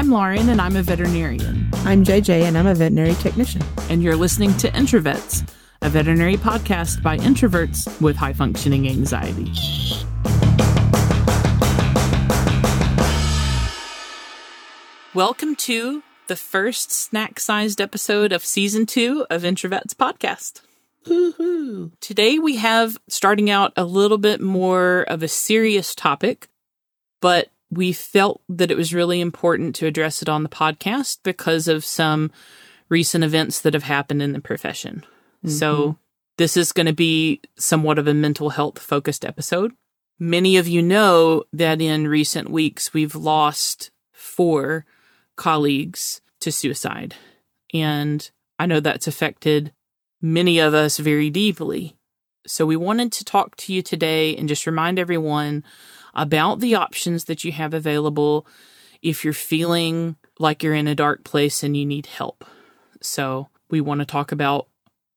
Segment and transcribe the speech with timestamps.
[0.00, 1.68] I'm Lauren, and I'm a veterinarian.
[1.84, 3.60] I'm JJ, and I'm a veterinary technician.
[3.90, 5.46] And you're listening to Introvets,
[5.82, 9.52] a veterinary podcast by introverts with high functioning anxiety.
[15.12, 20.62] Welcome to the first snack sized episode of season two of Introvets podcast.
[21.06, 21.92] Woo-hoo.
[22.00, 26.48] Today we have starting out a little bit more of a serious topic,
[27.20, 31.68] but we felt that it was really important to address it on the podcast because
[31.68, 32.30] of some
[32.88, 35.04] recent events that have happened in the profession.
[35.44, 35.50] Mm-hmm.
[35.50, 35.96] So
[36.36, 39.72] this is going to be somewhat of a mental health focused episode.
[40.18, 44.84] Many of you know that in recent weeks we've lost four
[45.36, 47.14] colleagues to suicide.
[47.72, 48.28] And
[48.58, 49.72] I know that's affected
[50.20, 51.96] many of us very deeply.
[52.46, 55.64] So we wanted to talk to you today and just remind everyone
[56.14, 58.46] about the options that you have available
[59.02, 62.44] if you're feeling like you're in a dark place and you need help.
[63.00, 64.68] So we want to talk about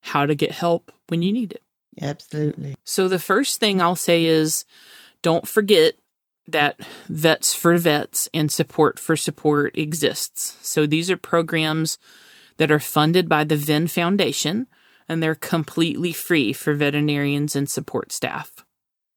[0.02, 1.64] how to get help when you need it.
[2.02, 2.76] Absolutely.
[2.84, 4.66] So the first thing I'll say is
[5.22, 5.94] don't forget
[6.48, 10.58] that Vets for Vets and Support for Support exists.
[10.62, 11.98] So these are programs
[12.58, 14.68] that are funded by the VIN Foundation
[15.08, 18.63] and they're completely free for veterinarians and support staff.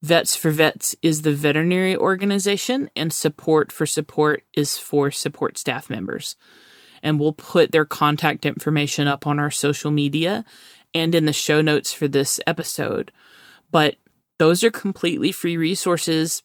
[0.01, 5.89] Vets for Vets is the veterinary organization, and Support for Support is for support staff
[5.89, 6.35] members.
[7.01, 10.45] And we'll put their contact information up on our social media
[10.93, 13.11] and in the show notes for this episode.
[13.71, 13.95] But
[14.39, 16.43] those are completely free resources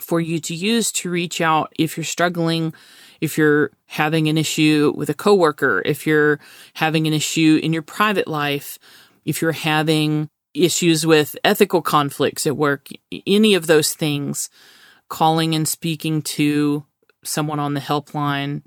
[0.00, 2.72] for you to use to reach out if you're struggling,
[3.20, 6.40] if you're having an issue with a coworker, if you're
[6.74, 8.78] having an issue in your private life,
[9.26, 12.88] if you're having issues with ethical conflicts at work,
[13.26, 14.50] any of those things,
[15.08, 16.84] calling and speaking to
[17.24, 18.62] someone on the helpline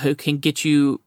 [0.00, 1.00] who can get you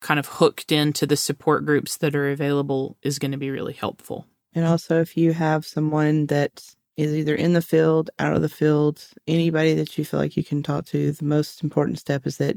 [0.00, 3.72] kind of hooked into the support groups that are available is going to be really
[3.72, 4.26] helpful.
[4.54, 6.64] And also, if you have someone that
[6.96, 10.44] is either in the field, out of the field, anybody that you feel like you
[10.44, 12.56] can talk to, the most important step is that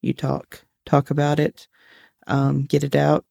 [0.00, 0.64] you talk.
[0.84, 1.68] Talk about it,
[2.26, 3.24] um, get it out.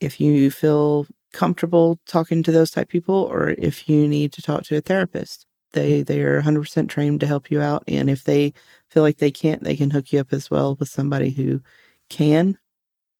[0.00, 4.64] If you feel comfortable talking to those type people, or if you need to talk
[4.64, 7.84] to a therapist, they they are 100% trained to help you out.
[7.86, 8.52] And if they
[8.88, 11.62] feel like they can't, they can hook you up as well with somebody who
[12.08, 12.58] can.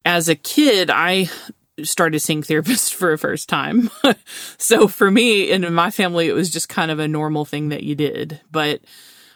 [0.03, 1.29] As a kid, I
[1.83, 3.89] started seeing therapists for a first time.
[4.57, 7.69] so for me and in my family, it was just kind of a normal thing
[7.69, 8.41] that you did.
[8.51, 8.81] But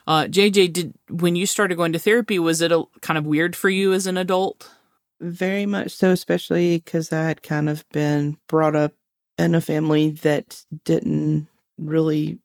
[0.07, 3.55] uh, JJ, did when you started going to therapy, was it a kind of weird
[3.55, 4.69] for you as an adult?
[5.21, 8.93] Very much so, especially because I had kind of been brought up
[9.37, 12.39] in a family that didn't really,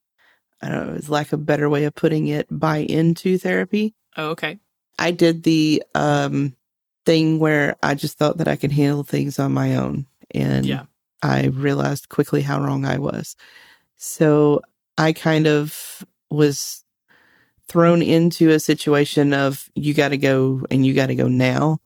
[0.62, 3.94] I don't know, is lack of a better way of putting it, buy into therapy.
[4.16, 4.59] Oh, okay.
[4.98, 6.54] I did the um
[7.06, 10.06] thing where I just thought that I could handle things on my own.
[10.32, 10.84] And yeah.
[11.22, 13.36] I realized quickly how wrong I was.
[13.97, 14.62] So
[14.97, 16.84] I kind of was
[17.69, 21.78] thrown into a situation of you got to go and you got to go now.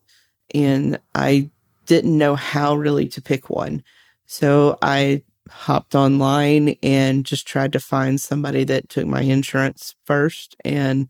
[0.53, 1.49] And I
[1.85, 3.83] didn't know how really to pick one.
[4.25, 10.55] So I hopped online and just tried to find somebody that took my insurance first
[10.65, 11.07] and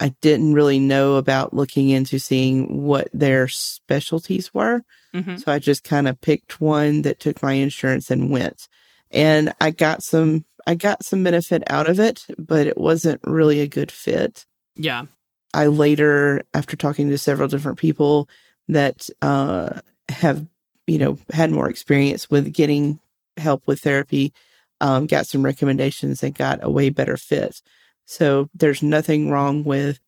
[0.00, 4.82] I didn't really know about looking into seeing what their specialties were.
[5.14, 5.36] Mm-hmm.
[5.38, 8.68] So I just kind of picked one that took my insurance and went.
[9.10, 13.60] And I got some I got some benefit out of it, but it wasn't really
[13.60, 14.44] a good fit.
[14.76, 15.06] Yeah.
[15.54, 18.28] I later after talking to several different people
[18.68, 20.46] that uh have,
[20.86, 22.98] you know, had more experience with getting
[23.36, 24.32] help with therapy,
[24.80, 27.60] um, got some recommendations and got a way better fit.
[28.06, 30.00] So there's nothing wrong with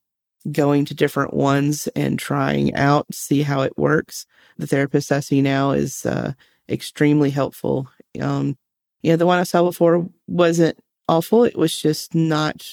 [0.51, 4.25] going to different ones and trying out, see how it works.
[4.57, 6.33] The therapist I see now is uh,
[6.69, 7.89] extremely helpful.
[8.21, 8.57] Um,
[9.03, 10.79] yeah, the one I saw before wasn't
[11.09, 11.45] awful.
[11.45, 12.67] It was just not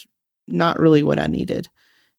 [0.48, 1.68] not really what I needed.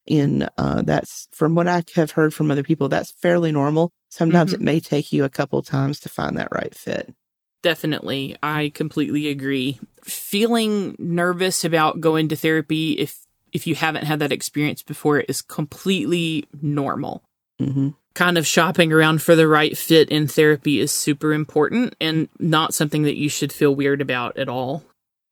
[0.09, 2.89] And uh, that's from what I have heard from other people.
[2.89, 3.91] That's fairly normal.
[4.11, 4.63] Sometimes mm-hmm.
[4.63, 7.15] it may take you a couple times to find that right fit.
[7.63, 8.37] Definitely.
[8.43, 9.81] I completely agree.
[10.03, 13.21] Feeling nervous about going to therapy if
[13.53, 17.23] if you haven't had that experience before is completely normal.
[17.61, 17.91] Mm-hmm.
[18.15, 22.75] Kind of shopping around for the right fit in therapy is super important and not
[22.75, 24.85] something that you should feel weird about at all.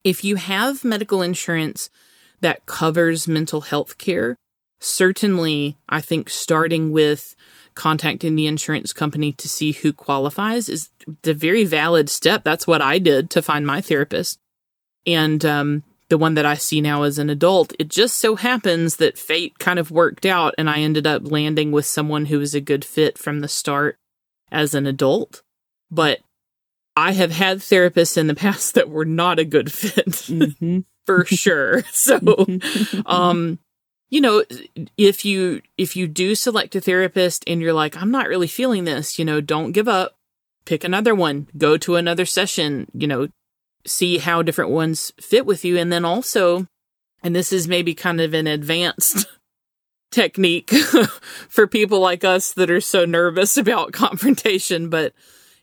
[0.03, 1.89] If you have medical insurance
[2.41, 4.35] that covers mental health care,
[4.79, 7.35] certainly I think starting with
[7.75, 10.89] contacting the insurance company to see who qualifies is
[11.21, 12.43] the very valid step.
[12.43, 14.39] That's what I did to find my therapist.
[15.05, 18.97] And um, the one that I see now as an adult, it just so happens
[18.97, 22.55] that fate kind of worked out and I ended up landing with someone who was
[22.55, 23.97] a good fit from the start
[24.51, 25.43] as an adult.
[25.91, 26.19] But
[26.95, 30.79] I have had therapists in the past that were not a good fit mm-hmm.
[31.05, 31.83] for sure.
[31.91, 32.19] So,
[33.05, 33.59] um,
[34.09, 34.43] you know,
[34.97, 38.85] if you, if you do select a therapist and you're like, I'm not really feeling
[38.85, 40.15] this, you know, don't give up,
[40.65, 43.27] pick another one, go to another session, you know,
[43.85, 45.77] see how different ones fit with you.
[45.77, 46.67] And then also,
[47.23, 49.25] and this is maybe kind of an advanced
[50.11, 50.69] technique
[51.49, 54.89] for people like us that are so nervous about confrontation.
[54.89, 55.13] But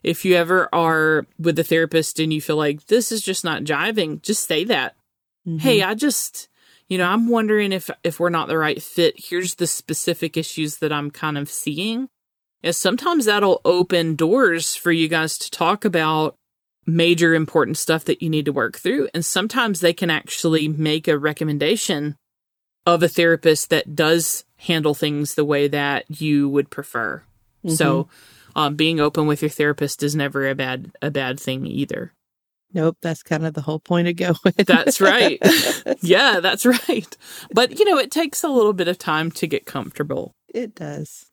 [0.03, 3.63] if you ever are with a therapist and you feel like this is just not
[3.63, 4.95] jiving, just say that.
[5.47, 5.59] Mm-hmm.
[5.59, 6.47] Hey, I just,
[6.87, 9.15] you know, I'm wondering if if we're not the right fit.
[9.17, 12.09] Here's the specific issues that I'm kind of seeing.
[12.63, 16.35] And sometimes that'll open doors for you guys to talk about
[16.85, 19.09] major important stuff that you need to work through.
[19.13, 22.15] And sometimes they can actually make a recommendation
[22.85, 27.23] of a therapist that does handle things the way that you would prefer.
[27.63, 27.75] Mm-hmm.
[27.75, 28.07] So,
[28.55, 32.13] um, being open with your therapist is never a bad a bad thing either.
[32.73, 34.53] Nope, that's kind of the whole point of going.
[34.57, 35.39] that's right.
[36.01, 37.17] yeah, that's right.
[37.53, 40.33] But you know, it takes a little bit of time to get comfortable.
[40.53, 41.27] It does.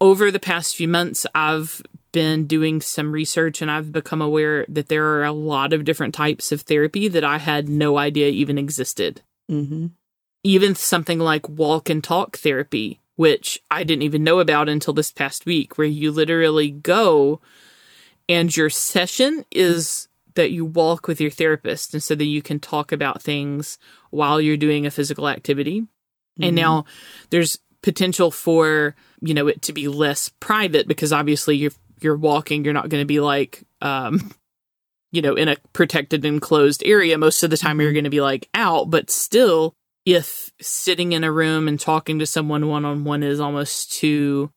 [0.00, 1.80] Over the past few months, I've
[2.12, 6.14] been doing some research and I've become aware that there are a lot of different
[6.14, 9.22] types of therapy that I had no idea even existed.
[9.50, 9.88] Mm-hmm.
[10.44, 15.10] Even something like walk and talk therapy, which I didn't even know about until this
[15.10, 17.40] past week, where you literally go
[18.28, 22.58] and your session is that you walk with your therapist and so that you can
[22.58, 23.78] talk about things
[24.10, 25.80] while you're doing a physical activity.
[25.82, 26.44] Mm-hmm.
[26.44, 26.84] And now
[27.30, 32.64] there's potential for, you know, it to be less private because obviously you're you're walking,
[32.64, 34.34] you're not going to be like, um,
[35.12, 37.16] you know, in a protected enclosed area.
[37.16, 37.94] Most of the time, you're mm-hmm.
[37.94, 42.26] going to be like out, but still, if sitting in a room and talking to
[42.26, 44.50] someone one on one is almost too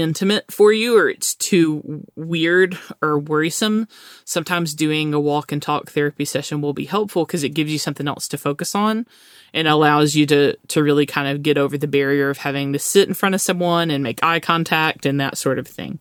[0.00, 3.86] intimate for you or it's too weird or worrisome,
[4.24, 7.78] sometimes doing a walk and talk therapy session will be helpful because it gives you
[7.78, 9.06] something else to focus on
[9.52, 12.78] and allows you to to really kind of get over the barrier of having to
[12.78, 16.00] sit in front of someone and make eye contact and that sort of thing.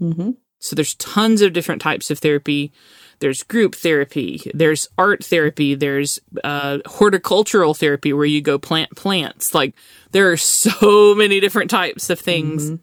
[0.00, 0.30] Mm-hmm.
[0.58, 2.72] So there's tons of different types of therapy.
[3.18, 4.40] There's group therapy.
[4.54, 5.74] There's art therapy.
[5.74, 9.54] There's uh, horticultural therapy where you go plant plants.
[9.54, 9.74] Like
[10.12, 12.76] there are so many different types of things mm-hmm.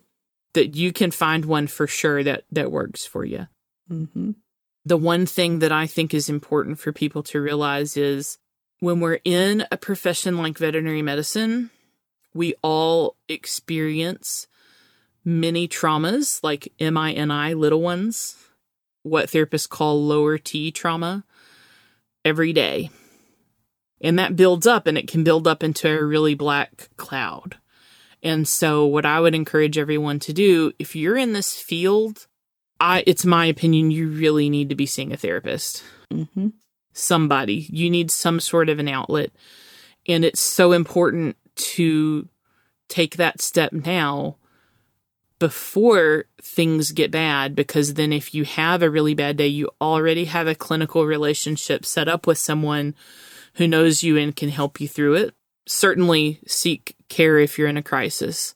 [0.54, 3.48] That you can find one for sure that that works for you.
[3.90, 4.32] Mm-hmm.
[4.86, 8.38] The one thing that I think is important for people to realize is
[8.80, 11.70] when we're in a profession like veterinary medicine,
[12.34, 14.48] we all experience
[15.24, 18.36] many traumas like MINI, little ones,
[19.04, 21.24] what therapists call lower T trauma,
[22.26, 22.90] every day.
[24.02, 27.58] And that builds up and it can build up into a really black cloud.
[28.24, 32.26] And so, what I would encourage everyone to do, if you're in this field,
[32.80, 35.84] I, it's my opinion, you really need to be seeing a therapist.
[36.12, 36.50] Mm-hmm.
[36.94, 37.68] Somebody.
[37.70, 39.32] You need some sort of an outlet.
[40.08, 42.30] And it's so important to
[42.88, 44.38] take that step now
[45.40, 50.26] before things get bad because then if you have a really bad day, you already
[50.26, 52.96] have a clinical relationship set up with someone
[53.56, 55.36] who knows you and can help you through it.
[55.66, 58.56] Certainly seek care if you're in a crisis.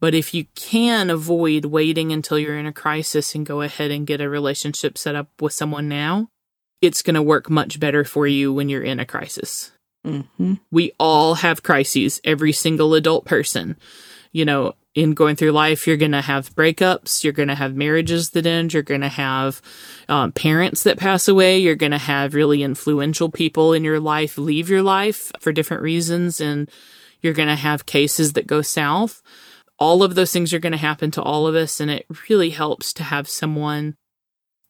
[0.00, 4.06] But if you can avoid waiting until you're in a crisis and go ahead and
[4.06, 6.28] get a relationship set up with someone now,
[6.82, 9.72] it's going to work much better for you when you're in a crisis.
[10.06, 10.54] Mm-hmm.
[10.70, 13.76] We all have crises, every single adult person.
[14.32, 17.74] You know, in going through life, you're going to have breakups, you're going to have
[17.74, 19.60] marriages that end, you're going to have
[20.08, 24.38] um, parents that pass away, you're going to have really influential people in your life
[24.38, 26.70] leave your life for different reasons, and
[27.20, 29.20] you're going to have cases that go south.
[29.78, 32.50] All of those things are going to happen to all of us, and it really
[32.50, 33.96] helps to have someone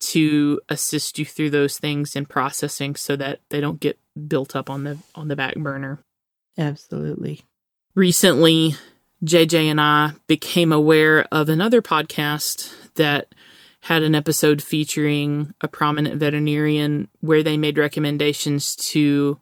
[0.01, 4.71] to assist you through those things and processing so that they don't get built up
[4.71, 6.01] on the on the back burner.
[6.57, 7.43] Absolutely.
[7.95, 8.75] Recently,
[9.25, 13.35] JJ and I became aware of another podcast that
[13.81, 19.39] had an episode featuring a prominent veterinarian where they made recommendations to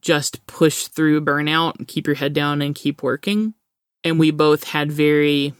[0.00, 3.54] just push through burnout and keep your head down and keep working.
[4.04, 5.54] And we both had very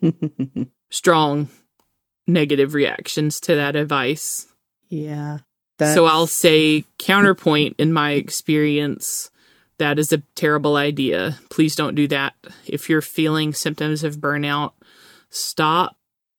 [0.90, 1.48] strong
[2.26, 4.46] negative reactions to that advice.
[4.88, 5.38] Yeah.
[5.78, 9.30] So I'll say counterpoint in my experience
[9.80, 11.38] that is a terrible idea.
[11.48, 12.34] Please don't do that.
[12.66, 14.72] If you're feeling symptoms of burnout,
[15.30, 15.96] stop,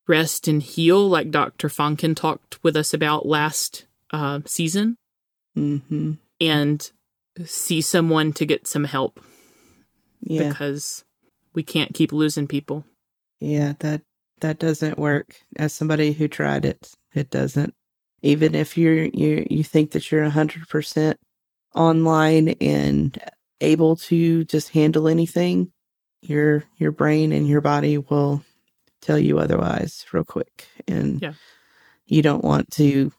[0.08, 1.68] rest, and heal, like Dr.
[1.68, 4.96] Fonken talked with us about last uh, season.
[5.58, 6.14] Mm-hmm.
[6.40, 6.92] And
[7.46, 9.20] see someone to get some help.
[10.22, 10.50] Yeah.
[10.50, 11.04] Because
[11.54, 12.86] we can't keep losing people.
[13.40, 14.02] Yeah, that
[14.42, 15.36] that doesn't work.
[15.58, 17.74] As somebody who tried it, it doesn't.
[18.22, 21.20] Even if you're you you think that you're hundred percent
[21.76, 23.18] online and
[23.60, 25.72] able to just handle anything,
[26.22, 28.44] your your brain and your body will
[29.02, 30.68] tell you otherwise real quick.
[30.88, 31.34] And yeah.
[32.06, 33.12] you don't want to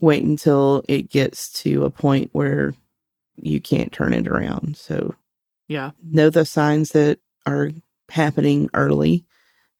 [0.00, 2.74] wait until it gets to a point where
[3.36, 4.76] you can't turn it around.
[4.76, 5.14] So
[5.68, 5.92] yeah.
[6.02, 7.70] Know the signs that are
[8.10, 9.24] happening early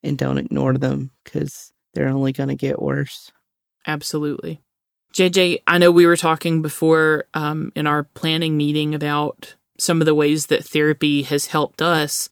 [0.03, 3.31] and don't ignore them because they're only going to get worse.
[3.87, 4.63] Absolutely.
[5.13, 10.07] JJ, I know we were talking before um, in our planning meeting about some of
[10.07, 12.31] the ways that therapy has helped us.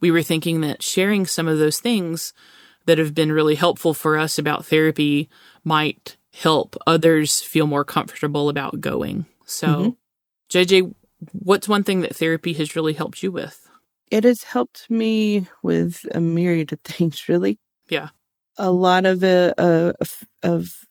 [0.00, 2.32] We were thinking that sharing some of those things
[2.86, 5.28] that have been really helpful for us about therapy
[5.62, 9.26] might help others feel more comfortable about going.
[9.44, 9.90] So, mm-hmm.
[10.50, 10.94] JJ,
[11.32, 13.68] what's one thing that therapy has really helped you with?
[14.10, 17.58] It has helped me with a myriad of things, really.
[17.88, 18.08] Yeah.
[18.56, 19.92] A lot of it, uh,
[20.42, 20.86] of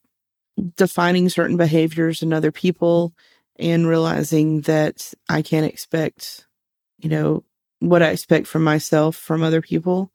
[0.75, 3.13] defining certain behaviors in other people
[3.57, 6.47] and realizing that I can't expect,
[6.99, 7.43] you know,
[7.79, 10.11] what I expect from myself from other people.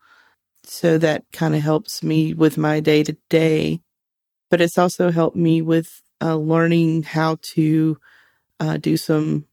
[0.64, 3.80] So that kind of helps me with my day to day.
[4.50, 7.98] But it's also helped me with uh, learning how to
[8.60, 9.46] uh, do some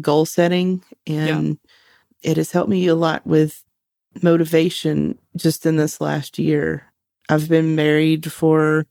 [0.00, 0.82] goal setting.
[1.06, 1.58] And
[2.22, 2.30] yeah.
[2.30, 3.62] it has helped me a lot with
[4.22, 6.84] motivation just in this last year.
[7.28, 8.86] I've been married for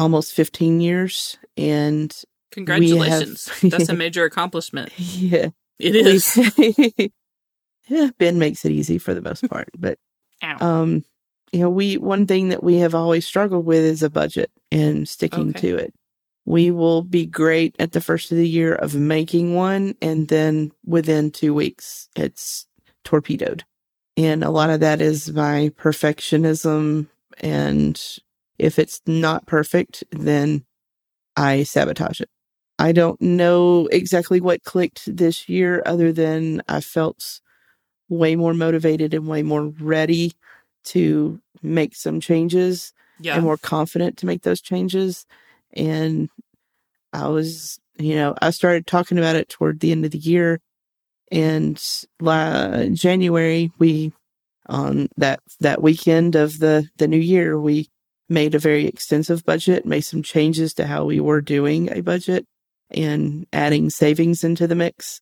[0.00, 2.14] almost 15 years and
[2.50, 3.48] congratulations.
[3.48, 4.90] have, that's a major accomplishment.
[4.98, 5.50] Yeah.
[5.78, 6.36] It is.
[7.88, 9.98] Yeah ben makes it easy for the most part but
[10.44, 10.56] Ow.
[10.60, 11.04] um
[11.52, 15.08] you know we one thing that we have always struggled with is a budget and
[15.08, 15.60] sticking okay.
[15.60, 15.94] to it.
[16.44, 20.70] We will be great at the first of the year of making one and then
[20.84, 22.66] within two weeks it's
[23.04, 23.64] torpedoed.
[24.16, 28.18] And a lot of that is my perfectionism and
[28.60, 30.64] if it's not perfect, then
[31.34, 32.28] I sabotage it.
[32.78, 37.40] I don't know exactly what clicked this year, other than I felt
[38.08, 40.32] way more motivated and way more ready
[40.84, 43.34] to make some changes yeah.
[43.34, 45.26] and more confident to make those changes.
[45.72, 46.28] And
[47.12, 50.60] I was, you know, I started talking about it toward the end of the year.
[51.32, 51.82] And
[52.20, 54.12] la- January, we
[54.66, 57.88] on that that weekend of the the new year, we
[58.30, 62.46] made a very extensive budget, made some changes to how we were doing a budget
[62.90, 65.20] and adding savings into the mix.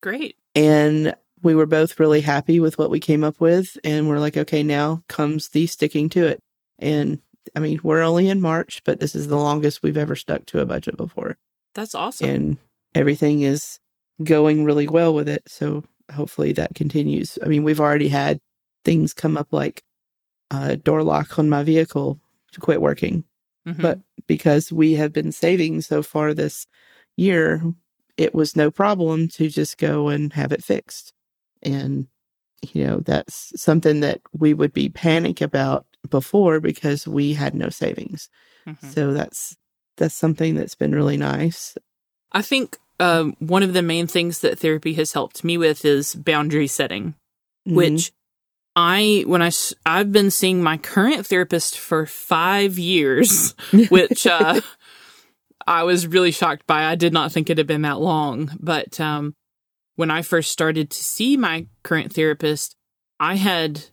[0.00, 0.36] Great.
[0.54, 3.76] And we were both really happy with what we came up with.
[3.84, 6.40] And we're like, okay, now comes the sticking to it.
[6.78, 7.20] And
[7.54, 10.60] I mean, we're only in March, but this is the longest we've ever stuck to
[10.60, 11.36] a budget before.
[11.74, 12.30] That's awesome.
[12.30, 12.56] And
[12.94, 13.80] everything is
[14.22, 15.42] going really well with it.
[15.48, 17.36] So hopefully that continues.
[17.42, 18.38] I mean, we've already had
[18.84, 19.82] things come up like
[20.50, 22.20] a door lock on my vehicle
[22.54, 23.24] to quit working.
[23.66, 23.82] Mm-hmm.
[23.82, 26.66] But because we have been saving so far this
[27.16, 27.62] year,
[28.16, 31.12] it was no problem to just go and have it fixed.
[31.62, 32.06] And,
[32.72, 37.68] you know, that's something that we would be panic about before because we had no
[37.68, 38.28] savings.
[38.66, 38.90] Mm-hmm.
[38.90, 39.56] So that's
[39.96, 41.76] that's something that's been really nice.
[42.32, 46.14] I think um, one of the main things that therapy has helped me with is
[46.14, 47.14] boundary setting,
[47.66, 47.76] mm-hmm.
[47.76, 48.12] which
[48.76, 49.50] I when I
[49.86, 53.54] I've been seeing my current therapist for 5 years,
[53.88, 54.60] which uh
[55.66, 56.84] I was really shocked by.
[56.84, 59.34] I did not think it had been that long, but um
[59.96, 62.74] when I first started to see my current therapist,
[63.20, 63.84] I had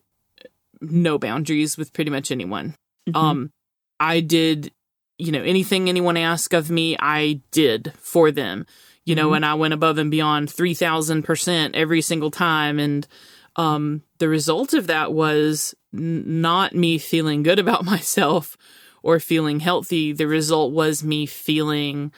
[0.81, 2.75] no boundaries with pretty much anyone.
[3.07, 3.15] Mm-hmm.
[3.15, 3.51] Um
[3.99, 4.71] I did
[5.19, 8.65] you know anything anyone asked of me, I did for them.
[9.03, 9.37] You know, mm-hmm.
[9.37, 13.07] and I went above and beyond 3000% every single time and
[13.55, 18.57] um, the result of that was n- not me feeling good about myself
[19.03, 20.13] or feeling healthy.
[20.13, 22.11] The result was me feeling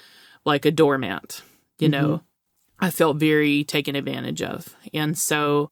[0.46, 1.42] like a doormat.
[1.80, 2.02] You mm-hmm.
[2.02, 2.22] know,
[2.80, 4.75] I felt very taken advantage of.
[4.94, 5.72] And so,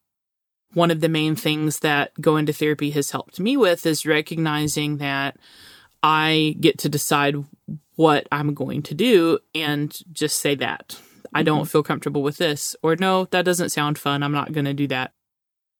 [0.73, 4.97] one of the main things that going to therapy has helped me with is recognizing
[4.97, 5.35] that
[6.01, 7.35] I get to decide
[7.95, 10.97] what I'm going to do and just say that.
[11.33, 11.67] I don't mm-hmm.
[11.67, 14.23] feel comfortable with this, or no, that doesn't sound fun.
[14.23, 15.11] I'm not going to do that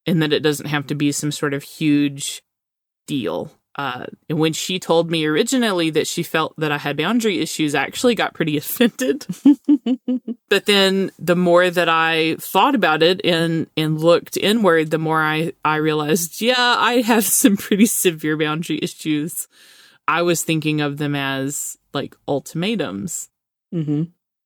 [0.06, 2.42] and that it doesn't have to be some sort of huge
[3.08, 3.52] deal.
[3.76, 7.74] Uh, and when she told me originally that she felt that I had boundary issues,
[7.74, 9.26] I actually got pretty offended.
[10.50, 15.22] but then the more that I thought about it and, and looked inward, the more
[15.22, 19.48] I, I realized, yeah, I have some pretty severe boundary issues.
[20.08, 23.30] I was thinking of them as like ultimatums.
[23.74, 24.04] Mm-hmm.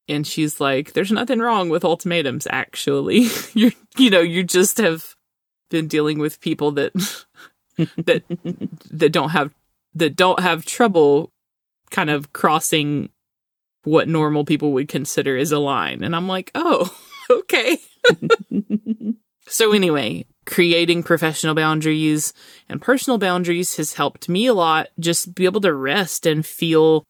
[0.07, 3.27] And she's like, there's nothing wrong with ultimatums, actually.
[3.55, 5.14] you you know, you just have
[5.75, 6.94] been dealing with people that
[7.77, 8.24] that
[8.89, 9.53] that don't have
[9.94, 11.32] that don't have trouble
[11.91, 13.10] kind of crossing
[13.84, 16.01] what normal people would consider as a line.
[16.01, 16.98] And I'm like, oh,
[17.29, 17.77] okay.
[19.48, 22.34] so anyway, creating professional boundaries
[22.70, 27.03] and personal boundaries has helped me a lot just be able to rest and feel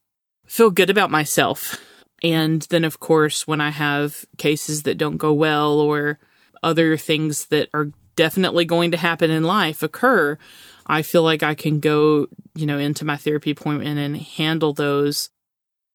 [0.47, 1.79] feel good about myself.
[2.23, 6.17] And then of course, when I have cases that don't go well or
[6.63, 10.37] other things that are definitely going to happen in life occur,
[10.85, 15.29] I feel like I can go, you know, into my therapy appointment and handle those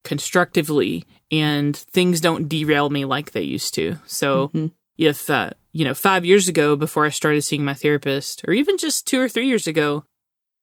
[0.05, 3.97] constructively and things don't derail me like they used to.
[4.07, 4.67] So mm-hmm.
[4.99, 8.79] if, uh, you know, five years ago before I started seeing my therapist, or even
[8.79, 10.05] just two or three years ago,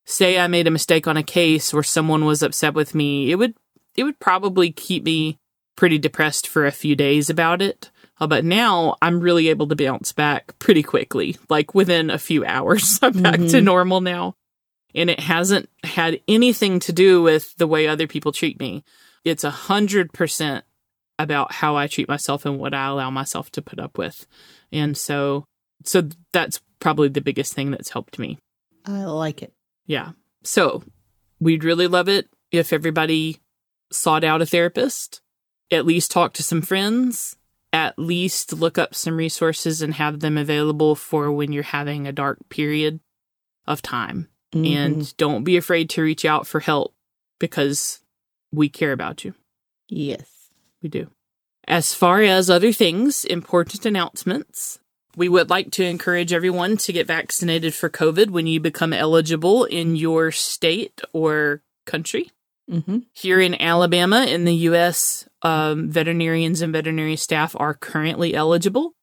[0.05, 3.35] say I made a mistake on a case or someone was upset with me, it
[3.35, 3.53] would,
[3.95, 5.37] it would probably keep me
[5.75, 7.91] pretty depressed for a few days about it.
[8.19, 11.37] Uh, but now I'm really able to bounce back pretty quickly.
[11.49, 13.47] Like within a few hours, I'm back mm-hmm.
[13.47, 14.35] to normal now.
[14.95, 18.83] And it hasn't had anything to do with the way other people treat me.
[19.23, 20.65] It's a hundred percent
[21.19, 24.25] about how I treat myself and what I allow myself to put up with.
[24.71, 25.45] And so,
[25.83, 28.37] so that's probably the biggest thing that's helped me.
[28.85, 29.53] I like it.
[29.85, 30.11] Yeah.
[30.43, 30.83] So
[31.39, 33.37] we'd really love it if everybody
[33.91, 35.21] sought out a therapist,
[35.71, 37.35] at least talk to some friends,
[37.77, 42.11] at least look up some resources and have them available for when you're having a
[42.11, 42.99] dark period
[43.67, 44.29] of time.
[44.51, 44.77] Mm-hmm.
[44.77, 46.95] And don't be afraid to reach out for help
[47.39, 47.99] because
[48.51, 49.35] we care about you.
[49.87, 50.49] Yes,
[50.81, 51.11] we do.
[51.67, 54.79] As far as other things, important announcements.
[55.15, 59.65] We would like to encourage everyone to get vaccinated for COVID when you become eligible
[59.65, 62.31] in your state or country.
[62.69, 62.99] Mm-hmm.
[63.13, 68.93] Here in Alabama, in the U.S., um, veterinarians and veterinary staff are currently eligible.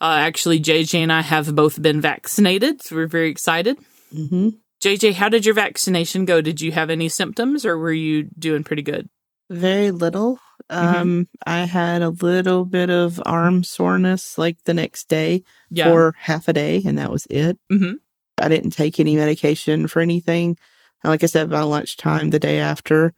[0.00, 3.78] Uh, actually, JJ and I have both been vaccinated, so we're very excited.
[4.14, 4.50] Mm-hmm.
[4.82, 6.42] JJ, how did your vaccination go?
[6.42, 9.08] Did you have any symptoms or were you doing pretty good?
[9.48, 10.38] Very little.
[10.70, 10.96] Mm-hmm.
[10.96, 15.84] Um, I had a little bit of arm soreness like the next day yeah.
[15.84, 17.58] for half a day, and that was it.
[17.72, 17.94] Mm-hmm.
[18.38, 20.58] I didn't take any medication for anything.
[21.04, 23.14] Like I said, by lunchtime the day after,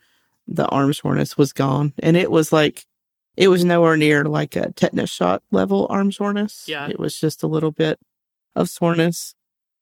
[0.46, 1.92] the arm soreness was gone.
[2.00, 2.86] And it was like,
[3.36, 6.64] it was nowhere near like a tetanus shot level arm soreness.
[6.66, 6.88] Yeah.
[6.88, 7.98] It was just a little bit
[8.54, 9.34] of soreness.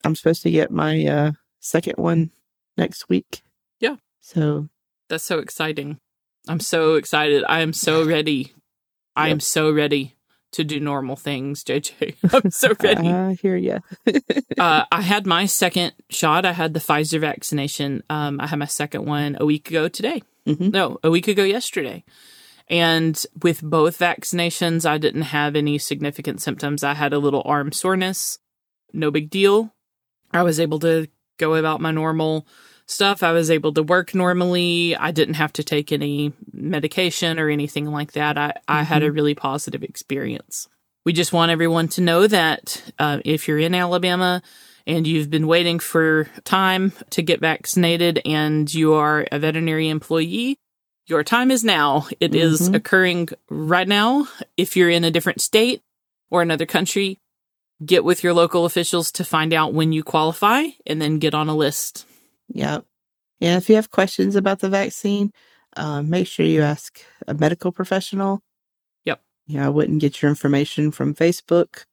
[0.05, 2.31] I'm supposed to get my uh, second one
[2.77, 3.43] next week.
[3.81, 3.97] Yeah.
[4.21, 4.69] So
[5.09, 5.99] that's so exciting.
[6.49, 7.45] I'm so excited.
[7.49, 8.53] I am so ready.
[9.17, 9.33] I yep.
[9.33, 10.17] am so ready
[10.55, 12.17] to do normal things, JJ.
[12.33, 13.09] I'm so ready.
[13.09, 13.81] I hear you.
[14.59, 16.45] uh, I had my second shot.
[16.45, 18.03] I had the Pfizer vaccination.
[18.09, 20.23] Um, I had my second one a week ago today.
[20.47, 20.71] Mm-hmm.
[20.71, 22.05] No, a week ago yesterday.
[22.69, 26.85] And with both vaccinations, I didn't have any significant symptoms.
[26.85, 28.39] I had a little arm soreness.
[28.93, 29.75] No big deal.
[30.33, 32.47] I was able to go about my normal
[32.87, 33.23] stuff.
[33.23, 34.97] I was able to work normally.
[34.97, 38.37] I didn't have to take any medication or anything like that.
[38.37, 38.85] I, I mm-hmm.
[38.85, 39.15] had a mm-hmm.
[39.15, 40.69] really positive experience.
[41.05, 44.43] We just want everyone to know that uh, if you're in Alabama
[44.87, 50.59] and you've been waiting for time to get vaccinated and you are a veterinary employee,
[51.07, 52.07] your time is now.
[52.21, 52.41] It mm-hmm.
[52.41, 54.29] is occurring right now.
[54.57, 55.83] If you're in a different state
[56.31, 57.19] or another country,
[57.85, 61.49] get with your local officials to find out when you qualify and then get on
[61.49, 62.07] a list.
[62.55, 62.87] Yep.
[63.41, 65.33] And if you have questions about the vaccine,
[65.77, 68.43] uh, make sure you ask a medical professional.
[69.05, 69.21] Yep.
[69.47, 71.85] Yeah, I wouldn't get your information from Facebook.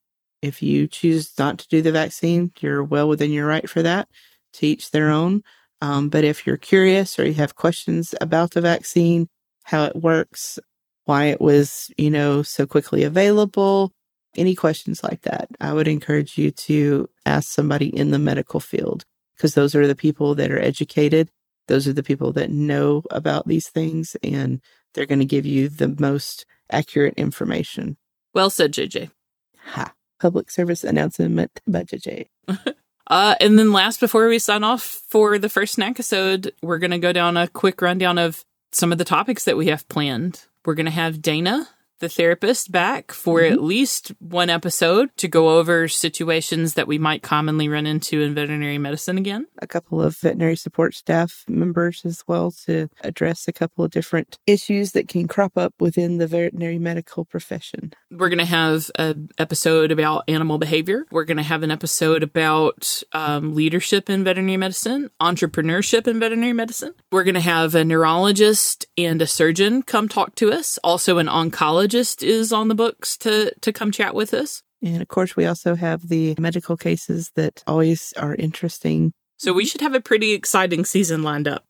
[0.41, 4.07] If you choose not to do the vaccine, you're well within your right for that.
[4.53, 5.43] To each their own.
[5.81, 9.27] Um, but if you're curious or you have questions about the vaccine,
[9.63, 10.59] how it works,
[11.05, 13.91] why it was, you know, so quickly available,
[14.35, 19.05] any questions like that, I would encourage you to ask somebody in the medical field
[19.41, 21.27] because those are the people that are educated.
[21.67, 24.61] Those are the people that know about these things and
[24.93, 27.97] they're going to give you the most accurate information.
[28.35, 29.09] Well said, JJ.
[29.57, 29.93] Ha.
[30.19, 32.27] Public service announcement by JJ.
[33.07, 36.99] uh, and then last, before we sign off for the first episode, we're going to
[36.99, 40.45] go down a quick rundown of some of the topics that we have planned.
[40.65, 41.67] We're going to have Dana
[42.01, 43.53] the therapist back for mm-hmm.
[43.53, 48.35] at least one episode to go over situations that we might commonly run into in
[48.35, 49.47] veterinary medicine again.
[49.61, 54.37] A couple of veterinary support staff members as well to address a couple of different
[54.47, 57.93] issues that can crop up within the veterinary medical profession.
[58.09, 61.05] We're going to have an episode about animal behavior.
[61.11, 66.53] We're going to have an episode about um, leadership in veterinary medicine, entrepreneurship in veterinary
[66.53, 66.93] medicine.
[67.11, 70.79] We're going to have a neurologist and a surgeon come talk to us.
[70.83, 74.63] Also, an oncologist is on the books to, to come chat with us.
[74.83, 79.13] And of course, we also have the medical cases that always are interesting.
[79.41, 81.65] So we should have a pretty exciting season lined up.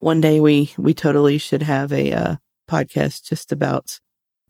[0.00, 2.36] One day we we totally should have a uh,
[2.68, 4.00] podcast just about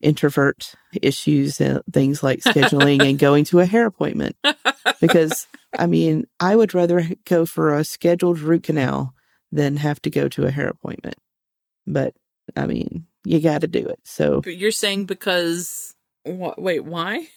[0.00, 4.36] introvert issues and things like scheduling and going to a hair appointment.
[5.00, 5.46] Because
[5.78, 9.14] I mean, I would rather go for a scheduled root canal
[9.52, 11.16] than have to go to a hair appointment.
[11.86, 12.14] But
[12.56, 14.00] I mean, you got to do it.
[14.04, 17.28] So but you're saying because what, wait, why?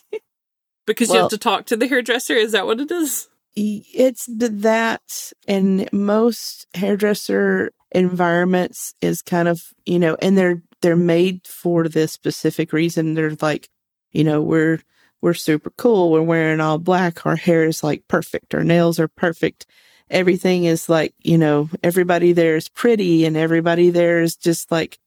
[0.86, 2.34] because well, you have to talk to the hairdresser?
[2.34, 3.28] Is that what it is?
[3.56, 11.46] It's that, and most hairdresser environments is kind of you know, and they're they're made
[11.46, 13.14] for this specific reason.
[13.14, 13.68] They're like,
[14.12, 14.80] you know, we're
[15.20, 16.10] we're super cool.
[16.10, 17.26] We're wearing all black.
[17.26, 18.54] Our hair is like perfect.
[18.54, 19.66] Our nails are perfect.
[20.08, 24.98] Everything is like, you know, everybody there is pretty and everybody there is just like,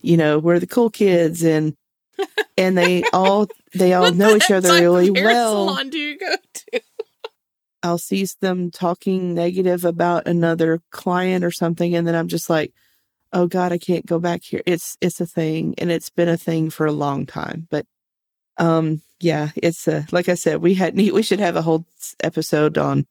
[0.00, 1.76] you know, we're the cool kids and
[2.56, 5.68] and they all they all know each other really well.
[5.68, 6.80] Salon do you go to?
[7.82, 12.72] I'll see them talking negative about another client or something, and then I'm just like,
[13.32, 16.36] "Oh God, I can't go back here." It's it's a thing, and it's been a
[16.36, 17.68] thing for a long time.
[17.70, 17.86] But
[18.58, 21.86] um, yeah, it's a like I said, we had we should have a whole
[22.22, 23.06] episode on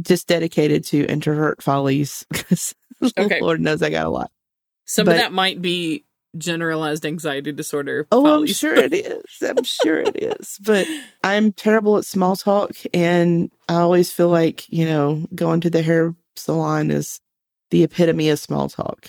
[0.00, 2.74] just dedicated to introvert follies because
[3.18, 3.40] okay.
[3.40, 4.30] Lord knows I got a lot.
[4.84, 6.04] Some but, of that might be
[6.36, 8.06] generalized anxiety disorder.
[8.10, 9.24] Oh, I'm sure it is.
[9.42, 10.58] I'm sure it is.
[10.64, 10.86] But
[11.22, 12.72] I'm terrible at small talk.
[12.94, 17.20] And I always feel like, you know, going to the hair salon is
[17.70, 19.08] the epitome of small talk.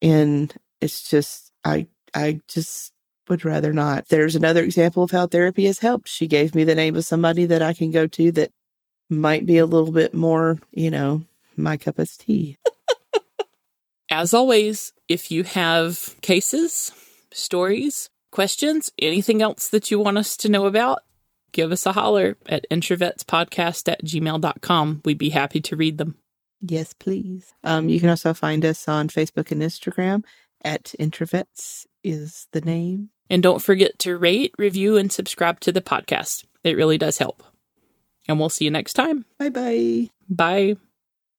[0.00, 2.92] And it's just, I, I just
[3.28, 4.08] would rather not.
[4.08, 6.08] There's another example of how therapy has helped.
[6.08, 8.50] She gave me the name of somebody that I can go to that
[9.08, 11.24] might be a little bit more, you know,
[11.56, 12.58] my cup of tea.
[14.10, 16.90] As always, if you have cases,
[17.32, 21.00] stories, questions, anything else that you want us to know about,
[21.52, 25.02] give us a holler at introvetspodcast at gmail.com.
[25.04, 26.16] We'd be happy to read them.
[26.62, 27.52] Yes, please.
[27.62, 30.24] Um, you can also find us on Facebook and Instagram
[30.64, 33.10] at introvets is the name.
[33.28, 36.44] And don't forget to rate, review, and subscribe to the podcast.
[36.64, 37.42] It really does help.
[38.28, 39.24] And we'll see you next time.
[39.38, 40.08] Bye-bye.
[40.28, 40.76] Bye.